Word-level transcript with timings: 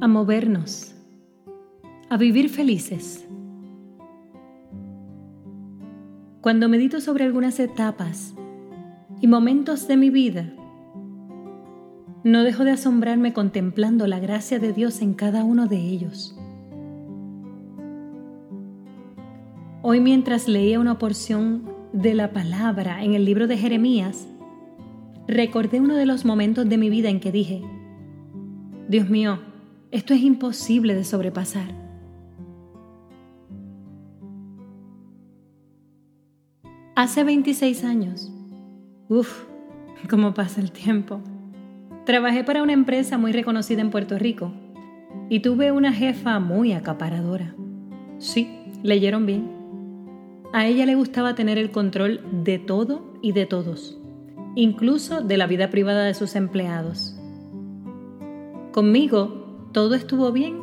a 0.00 0.08
movernos, 0.08 0.94
a 2.10 2.16
vivir 2.18 2.50
felices. 2.50 3.26
Cuando 6.42 6.68
medito 6.68 7.00
sobre 7.00 7.24
algunas 7.24 7.58
etapas 7.58 8.34
y 9.20 9.26
momentos 9.26 9.88
de 9.88 9.96
mi 9.96 10.10
vida, 10.10 10.52
no 12.24 12.42
dejo 12.44 12.64
de 12.64 12.72
asombrarme 12.72 13.32
contemplando 13.32 14.06
la 14.06 14.18
gracia 14.18 14.58
de 14.58 14.72
Dios 14.72 15.00
en 15.00 15.14
cada 15.14 15.44
uno 15.44 15.66
de 15.66 15.78
ellos. 15.78 16.38
Hoy 19.82 20.00
mientras 20.00 20.46
leía 20.46 20.78
una 20.78 20.98
porción 20.98 21.62
de 21.92 22.14
la 22.14 22.32
palabra 22.32 23.02
en 23.02 23.14
el 23.14 23.24
libro 23.24 23.46
de 23.46 23.56
Jeremías, 23.56 24.28
recordé 25.26 25.80
uno 25.80 25.94
de 25.94 26.04
los 26.04 26.24
momentos 26.24 26.68
de 26.68 26.76
mi 26.76 26.90
vida 26.90 27.08
en 27.08 27.20
que 27.20 27.32
dije, 27.32 27.62
Dios 28.88 29.08
mío, 29.08 29.38
esto 29.90 30.14
es 30.14 30.22
imposible 30.22 30.94
de 30.94 31.04
sobrepasar. 31.04 31.68
Hace 36.94 37.24
26 37.24 37.84
años, 37.84 38.32
uff, 39.08 39.44
cómo 40.08 40.32
pasa 40.34 40.60
el 40.60 40.72
tiempo, 40.72 41.20
trabajé 42.04 42.42
para 42.42 42.62
una 42.62 42.72
empresa 42.72 43.18
muy 43.18 43.32
reconocida 43.32 43.82
en 43.82 43.90
Puerto 43.90 44.18
Rico 44.18 44.52
y 45.28 45.40
tuve 45.40 45.72
una 45.72 45.92
jefa 45.92 46.40
muy 46.40 46.72
acaparadora. 46.72 47.54
Sí, 48.18 48.48
leyeron 48.82 49.26
bien. 49.26 49.50
A 50.52 50.66
ella 50.66 50.86
le 50.86 50.94
gustaba 50.94 51.34
tener 51.34 51.58
el 51.58 51.70
control 51.70 52.20
de 52.44 52.58
todo 52.58 53.12
y 53.20 53.32
de 53.32 53.44
todos, 53.44 54.00
incluso 54.54 55.20
de 55.20 55.36
la 55.36 55.46
vida 55.46 55.70
privada 55.70 56.04
de 56.04 56.14
sus 56.14 56.34
empleados. 56.34 57.20
Conmigo 58.72 59.45
todo 59.76 59.94
estuvo 59.94 60.32
bien 60.32 60.62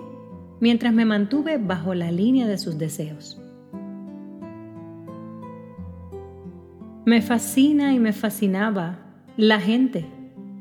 mientras 0.59 0.91
me 0.91 1.05
mantuve 1.05 1.59
bajo 1.59 1.93
la 1.93 2.11
línea 2.11 2.47
de 2.47 2.57
sus 2.57 2.79
deseos. 2.79 3.39
Me 7.05 7.21
fascina 7.21 7.93
y 7.93 7.99
me 7.99 8.11
fascinaba 8.11 8.97
la 9.37 9.59
gente. 9.59 10.07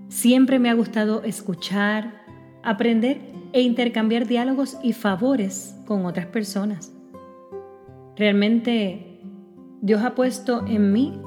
Siempre 0.09 0.59
me 0.59 0.69
ha 0.69 0.75
gustado 0.75 1.23
escuchar, 1.23 2.27
aprender 2.63 3.23
e 3.55 3.63
intercambiar 3.63 4.27
diálogos 4.27 4.77
y 4.83 4.93
favores 4.93 5.75
con 5.87 6.05
otras 6.05 6.27
personas. 6.27 6.93
Realmente 8.17 9.19
Dios 9.81 10.03
ha 10.03 10.15
puesto 10.15 10.67
en 10.67 10.93
mí 10.93 11.19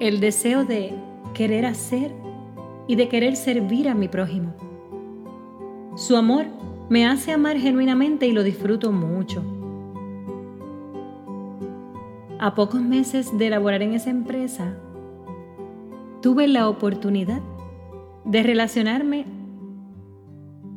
el 0.00 0.18
deseo 0.18 0.64
de 0.64 0.96
querer 1.32 1.64
hacer 1.64 2.10
y 2.88 2.96
de 2.96 3.08
querer 3.08 3.36
servir 3.36 3.88
a 3.88 3.94
mi 3.94 4.08
prójimo. 4.08 4.69
Su 6.00 6.16
amor 6.16 6.46
me 6.88 7.06
hace 7.06 7.30
amar 7.30 7.58
genuinamente 7.58 8.26
y 8.26 8.32
lo 8.32 8.42
disfruto 8.42 8.90
mucho. 8.90 9.44
A 12.38 12.54
pocos 12.54 12.80
meses 12.80 13.36
de 13.36 13.48
elaborar 13.48 13.82
en 13.82 13.92
esa 13.92 14.08
empresa, 14.08 14.78
tuve 16.22 16.48
la 16.48 16.70
oportunidad 16.70 17.42
de 18.24 18.42
relacionarme 18.42 19.26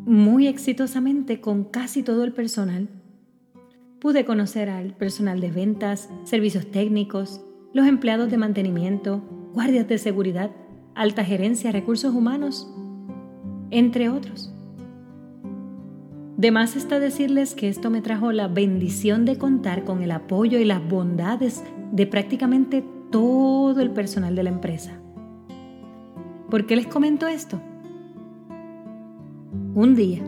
muy 0.06 0.48
exitosamente 0.48 1.40
con 1.40 1.64
casi 1.64 2.04
todo 2.04 2.26
el 2.26 2.34
personal. 2.34 2.90
Pude 4.02 4.26
conocer 4.26 4.70
al 4.70 4.94
personal 4.94 5.40
de 5.40 5.52
ventas, 5.52 6.10
servicios 6.26 6.70
técnicos, 6.70 7.40
los 7.72 7.88
empleados 7.88 8.30
de 8.30 8.36
mantenimiento, 8.36 9.22
guardias 9.54 9.88
de 9.88 10.00
seguridad, 10.00 10.52
alta 10.96 11.24
gerencia, 11.24 11.72
recursos 11.72 12.14
humanos, 12.14 12.70
entre 13.72 14.10
otros. 14.10 14.54
De 16.44 16.52
más 16.52 16.76
está 16.76 17.00
decirles 17.00 17.56
que 17.56 17.70
esto 17.70 17.90
me 17.90 18.02
trajo 18.02 18.34
la 18.34 18.50
bendición 18.50 19.24
de 19.24 19.38
contar 19.38 19.86
con 19.86 20.02
el 20.04 20.12
apoyo 20.12 20.60
y 20.60 20.66
las 20.66 20.86
bondades 20.86 21.64
de 21.94 22.06
prácticamente 22.06 22.84
todo 23.12 23.80
el 23.80 23.92
personal 23.92 24.36
de 24.36 24.44
la 24.44 24.50
empresa. 24.50 25.00
¿Por 26.50 26.66
qué 26.66 26.76
les 26.76 26.88
comento 26.88 27.28
esto? 27.28 27.62
Un 29.74 29.96
día 29.96 30.22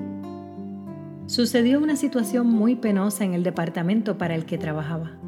sucedió 1.26 1.82
una 1.82 1.98
situación 1.98 2.48
muy 2.48 2.78
penosa 2.78 3.26
en 3.26 3.34
el 3.34 3.44
departamento 3.44 4.18
para 4.18 4.36
el 4.36 4.46
que 4.46 4.58
trabajaba. 4.58 5.20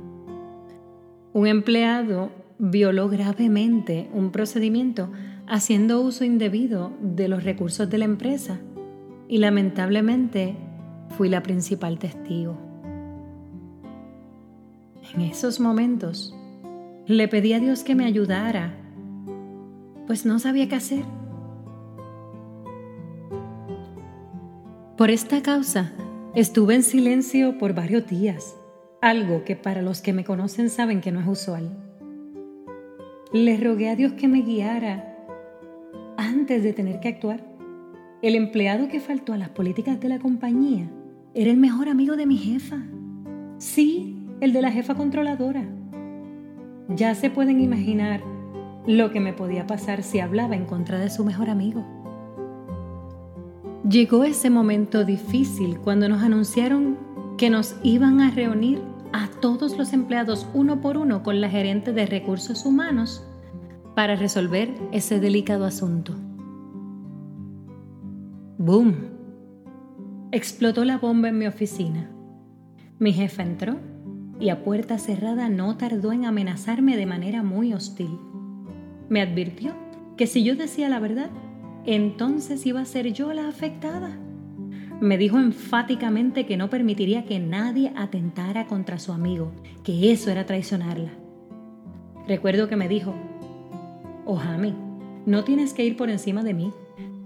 Un 1.34 1.47
empleado 1.47 2.31
violó 2.59 3.09
gravemente 3.09 4.09
un 4.14 4.31
procedimiento 4.31 5.12
haciendo 5.47 6.00
uso 6.00 6.24
indebido 6.24 6.94
de 7.02 7.28
los 7.28 7.44
recursos 7.44 7.90
de 7.90 7.97
la 7.97 8.06
empresa 8.06 8.62
y 9.28 9.40
lamentablemente 9.40 10.56
fui 11.09 11.29
la 11.29 11.44
principal 11.44 12.00
testigo. 12.00 12.57
En 15.13 15.22
esos 15.22 15.59
momentos 15.59 16.35
le 17.06 17.28
pedí 17.28 17.53
a 17.53 17.59
Dios 17.59 17.84
que 17.84 17.95
me 17.95 18.06
ayudara, 18.06 18.73
pues 20.06 20.25
no 20.25 20.40
sabía 20.40 20.67
qué 20.67 20.75
hacer. 20.75 21.03
Por 24.97 25.12
esta 25.12 25.41
causa 25.41 25.91
estuve 26.34 26.75
en 26.75 26.84
silencio 26.84 27.57
por 27.57 27.73
varios 27.73 28.07
días, 28.07 28.57
algo 29.01 29.44
que 29.44 29.56
para 29.56 29.81
los 29.81 30.01
que 30.01 30.12
me 30.12 30.25
conocen 30.25 30.69
saben 30.69 31.01
que 31.01 31.12
no 31.12 31.19
es 31.19 31.28
usual. 31.28 31.78
Le 33.31 33.57
rogué 33.57 33.90
a 33.90 33.96
Dios 33.96 34.13
que 34.13 34.28
me 34.28 34.41
guiara 34.41 35.16
antes 36.17 36.63
de 36.63 36.73
tener 36.73 37.00
que 37.00 37.09
actuar. 37.09 37.56
El 38.23 38.33
empleado 38.33 38.88
que 38.88 39.00
faltó 39.00 39.33
a 39.33 39.38
las 39.38 39.50
políticas 39.50 40.00
de 40.00 40.09
la 40.09 40.17
compañía 40.17 40.89
era 41.35 41.51
el 41.51 41.57
mejor 41.57 41.88
amigo 41.88 42.16
de 42.16 42.25
mi 42.25 42.35
jefa. 42.35 42.78
Sí, 43.59 44.28
el 44.41 44.53
de 44.53 44.63
la 44.63 44.72
jefa 44.72 44.95
controladora. 44.95 45.63
Ya 46.89 47.13
se 47.13 47.29
pueden 47.29 47.61
imaginar 47.61 48.23
lo 48.88 49.11
que 49.11 49.19
me 49.19 49.33
podía 49.33 49.67
pasar 49.67 50.01
si 50.01 50.19
hablaba 50.19 50.55
en 50.55 50.66
contra 50.66 50.97
de 50.97 51.11
su 51.11 51.23
mejor 51.23 51.51
amigo. 51.51 51.85
Llegó 53.88 54.23
ese 54.23 54.49
momento 54.49 55.05
difícil 55.05 55.78
cuando 55.78 56.09
nos 56.09 56.23
anunciaron 56.23 56.97
que 57.38 57.51
nos 57.51 57.75
iban 57.84 58.19
a 58.19 58.31
reunir 58.31 58.81
a 59.13 59.28
todos 59.41 59.78
los 59.78 59.94
empleados 59.94 60.47
uno 60.55 60.81
por 60.81 60.97
uno 60.97 61.22
con 61.22 61.39
la 61.39 61.51
gerente 61.51 61.94
de 61.94 62.07
recursos 62.07 62.66
humanos 62.66 63.23
para 63.94 64.16
resolver 64.16 64.73
ese 64.91 65.19
delicado 65.19 65.66
asunto. 65.66 66.16
¡Boom! 68.67 68.95
Explotó 70.33 70.83
la 70.83 70.97
bomba 70.97 71.29
en 71.29 71.38
mi 71.38 71.47
oficina. 71.47 72.11
Mi 73.00 73.13
jefa 73.13 73.41
entró 73.41 73.78
y 74.41 74.50
a 74.50 74.66
puerta 74.66 74.97
cerrada 74.97 75.47
no 75.47 75.78
tardó 75.78 76.11
en 76.11 76.25
amenazarme 76.25 76.97
de 76.97 77.05
manera 77.05 77.44
muy 77.44 77.72
hostil. 77.72 78.19
Me 79.07 79.22
advirtió 79.22 79.73
que 80.17 80.28
si 80.28 80.44
yo 80.44 80.57
decía 80.57 80.89
la 80.89 81.00
verdad, 81.00 81.29
entonces 81.85 82.66
iba 82.66 82.81
a 82.81 82.85
ser 82.85 83.13
yo 83.13 83.31
la 83.31 83.47
afectada. 83.47 84.19
Me 84.99 85.17
dijo 85.17 85.39
enfáticamente 85.39 86.45
que 86.45 86.57
no 86.57 86.69
permitiría 86.69 87.23
que 87.23 87.39
nadie 87.39 87.94
atentara 87.95 88.67
contra 88.67 88.99
su 88.99 89.13
amigo, 89.13 89.53
que 89.85 90.11
eso 90.11 90.29
era 90.29 90.45
traicionarla. 90.45 91.13
Recuerdo 92.28 92.67
que 92.67 92.75
me 92.75 92.89
dijo, 92.89 93.13
Ojami, 94.25 94.73
no 95.25 95.45
tienes 95.45 95.73
que 95.73 95.85
ir 95.85 95.95
por 95.95 96.09
encima 96.09 96.44
de 96.44 96.53
mí. 96.53 96.73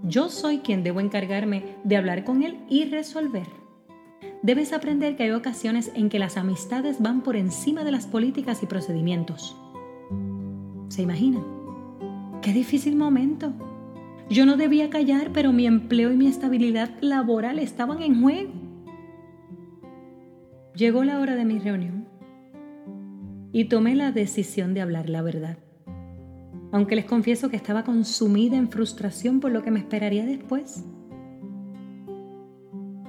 Yo 0.04 0.30
soy 0.30 0.60
quien 0.60 0.84
debo 0.84 1.00
encargarme 1.00 1.76
de 1.84 1.96
hablar 1.96 2.24
con 2.24 2.42
él 2.42 2.58
y 2.68 2.86
resolver. 2.86 3.48
Debes 4.42 4.74
aprender 4.74 5.16
que 5.16 5.24
hay 5.24 5.32
ocasiones 5.32 5.92
en 5.94 6.10
que 6.10 6.18
las 6.18 6.38
amistades 6.38 7.00
van 7.00 7.22
por 7.22 7.36
encima 7.36 7.84
de 7.84 7.92
las 7.92 8.08
políticas 8.08 8.64
y 8.64 8.66
procedimientos. 8.66 9.56
¿Se 10.90 11.04
imagina? 11.04 11.40
Qué 12.42 12.52
difícil 12.52 12.96
momento. 12.96 13.54
Yo 14.30 14.48
no 14.48 14.58
debía 14.58 14.90
callar, 14.90 15.30
pero 15.34 15.54
mi 15.54 15.68
empleo 15.68 16.12
y 16.12 16.18
mi 16.18 16.28
estabilidad 16.28 16.90
laboral 17.02 17.60
estaban 17.60 18.02
en 18.02 18.22
juego. 18.22 18.52
Llegó 20.74 21.04
la 21.04 21.20
hora 21.20 21.36
de 21.36 21.46
mi 21.46 21.60
reunión 21.60 22.08
y 23.52 23.66
tomé 23.66 23.94
la 23.94 24.12
decisión 24.12 24.74
de 24.74 24.82
hablar 24.82 25.10
la 25.10 25.22
verdad 25.22 25.58
aunque 26.72 26.96
les 26.96 27.06
confieso 27.06 27.50
que 27.50 27.58
estaba 27.58 27.84
consumida 27.84 28.56
en 28.58 28.70
frustración 28.70 29.40
por 29.40 29.52
lo 29.52 29.64
que 29.64 29.72
me 29.72 29.80
esperaría 29.80 30.26
después. 30.26 30.86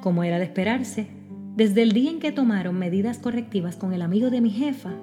Como 0.01 0.25
era 0.25 0.39
de 0.39 0.45
esperarse, 0.45 1.09
desde 1.55 1.83
el 1.83 1.93
día 1.93 2.11
en 2.11 2.19
que 2.19 2.33
tomaron 2.33 2.79
medidas 2.79 3.19
correctivas 3.19 3.77
con 3.77 3.93
el 3.93 4.03
amigo 4.03 4.31
de 4.31 4.41
mi 4.41 4.51
jefa, 4.51 4.95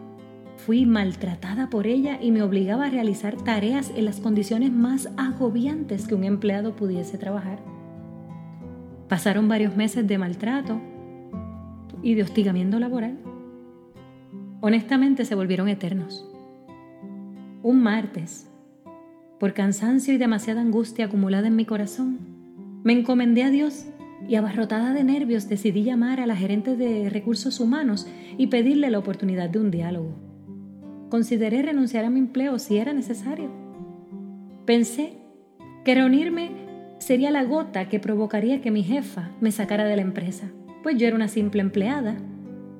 fui 0.58 0.86
maltratada 0.86 1.70
por 1.70 1.88
ella 1.88 2.20
y 2.22 2.32
me 2.32 2.42
obligaba 2.42 2.88
a 2.88 2.90
realizar 2.90 3.38
tareas 3.38 3.92
en 3.96 4.06
las 4.06 4.20
condiciones 4.20 4.72
más 4.72 5.10
agobiantes 5.16 6.06
que 6.06 6.16
un 6.16 6.26
empleado 6.26 6.76
pudiese 6.76 7.18
trabajar. 7.18 7.60
Pasaron 9.08 9.48
varios 9.48 9.76
meses 9.78 10.06
de 10.06 10.18
maltrato 10.18 10.82
y 12.04 12.16
de 12.16 12.24
hostigamiento 12.24 12.78
laboral. 12.78 13.18
Honestamente 14.60 15.24
se 15.24 15.36
volvieron 15.36 15.70
eternos. 15.70 16.30
Un 17.64 17.82
martes, 17.82 18.49
por 19.40 19.54
cansancio 19.54 20.14
y 20.14 20.18
demasiada 20.18 20.62
angustia 20.62 21.06
acumulada 21.06 21.48
en 21.48 21.56
mi 21.56 21.66
corazón, 21.66 22.20
me 22.84 22.94
encomendé 22.94 23.44
a 23.44 23.50
Dios 23.50 23.86
y 24.28 24.36
abarrotada 24.36 24.94
de 24.94 25.04
nervios 25.04 25.48
decidí 25.48 25.84
llamar 25.84 26.20
a 26.20 26.28
la 26.28 26.36
gerente 26.36 26.76
de 26.76 27.10
recursos 27.10 27.60
humanos 27.60 28.08
y 28.38 28.48
pedirle 28.48 28.90
la 28.90 29.00
oportunidad 29.00 29.50
de 29.50 29.60
un 29.60 29.72
diálogo. 29.72 30.14
Consideré 31.10 31.62
renunciar 31.62 32.06
a 32.06 32.10
mi 32.10 32.20
empleo 32.20 32.60
si 32.60 32.78
era 32.78 32.94
necesario. 32.94 33.50
Pensé 34.66 35.14
que 35.84 35.96
reunirme 35.96 36.52
sería 37.00 37.32
la 37.32 37.44
gota 37.44 37.88
que 37.88 38.00
provocaría 38.00 38.62
que 38.62 38.72
mi 38.72 38.84
jefa 38.84 39.32
me 39.42 39.52
sacara 39.52 39.86
de 39.86 39.96
la 39.96 40.02
empresa, 40.02 40.52
pues 40.84 40.98
yo 40.98 41.08
era 41.08 41.16
una 41.16 41.28
simple 41.28 41.62
empleada 41.62 42.18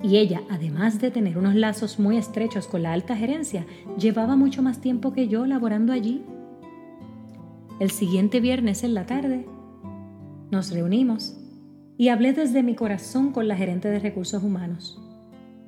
y 0.02 0.18
ella, 0.18 0.42
además 0.50 1.02
de 1.02 1.12
tener 1.12 1.38
unos 1.38 1.56
lazos 1.56 2.00
muy 2.00 2.18
estrechos 2.18 2.68
con 2.68 2.84
la 2.84 2.94
alta 2.94 3.18
gerencia, 3.18 3.66
llevaba 3.98 4.36
mucho 4.36 4.62
más 4.62 4.80
tiempo 4.80 5.12
que 5.12 5.28
yo 5.28 5.46
laborando 5.46 5.92
allí. 5.92 6.24
El 7.80 7.92
siguiente 7.92 8.42
viernes 8.42 8.84
en 8.84 8.94
la 8.94 9.06
tarde 9.06 9.46
nos 10.52 10.72
reunimos 10.72 11.38
y 11.98 12.10
hablé 12.10 12.34
desde 12.34 12.62
mi 12.62 12.76
corazón 12.76 13.32
con 13.32 13.48
la 13.48 13.56
gerente 13.56 13.90
de 13.90 14.00
recursos 14.00 14.44
humanos. 14.44 15.02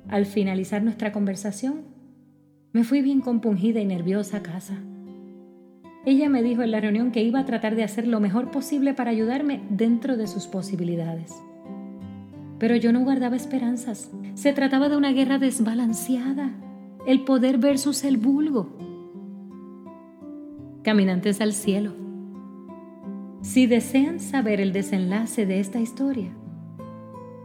Al 0.08 0.26
finalizar 0.26 0.82
nuestra 0.82 1.10
conversación, 1.10 1.84
me 2.72 2.84
fui 2.84 3.00
bien 3.00 3.22
compungida 3.22 3.80
y 3.80 3.86
nerviosa 3.86 4.38
a 4.38 4.42
casa. 4.42 4.74
Ella 6.04 6.28
me 6.28 6.42
dijo 6.42 6.62
en 6.62 6.72
la 6.72 6.80
reunión 6.80 7.12
que 7.12 7.22
iba 7.22 7.40
a 7.40 7.46
tratar 7.46 7.76
de 7.76 7.84
hacer 7.84 8.06
lo 8.06 8.20
mejor 8.20 8.50
posible 8.50 8.92
para 8.92 9.10
ayudarme 9.10 9.62
dentro 9.70 10.18
de 10.18 10.26
sus 10.26 10.46
posibilidades. 10.48 11.32
Pero 12.58 12.76
yo 12.76 12.92
no 12.92 13.04
guardaba 13.04 13.36
esperanzas. 13.36 14.10
Se 14.34 14.52
trataba 14.52 14.90
de 14.90 14.98
una 14.98 15.12
guerra 15.12 15.38
desbalanceada, 15.38 16.50
el 17.06 17.24
poder 17.24 17.56
versus 17.56 18.04
el 18.04 18.18
vulgo. 18.18 18.76
Caminantes 20.82 21.40
al 21.40 21.52
cielo. 21.52 21.92
Si 23.40 23.68
desean 23.68 24.18
saber 24.18 24.60
el 24.60 24.72
desenlace 24.72 25.46
de 25.46 25.60
esta 25.60 25.78
historia, 25.78 26.32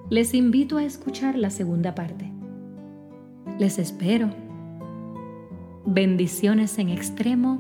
les 0.10 0.34
invito 0.34 0.78
a 0.78 0.84
escuchar 0.84 1.38
la 1.38 1.52
segunda 1.52 1.94
parte. 1.94 2.32
Les 3.60 3.78
espero. 3.78 4.32
Bendiciones 5.86 6.80
en 6.80 6.90
extremo 6.90 7.60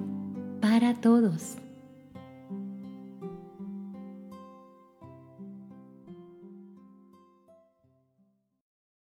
para 0.61 0.95
todos. 0.95 1.57